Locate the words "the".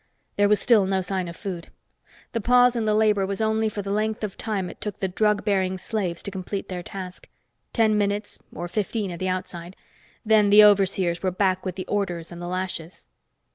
2.31-2.41, 2.85-2.95, 3.83-3.91, 4.97-5.07, 9.19-9.29, 10.49-10.63, 11.75-11.85, 12.41-12.47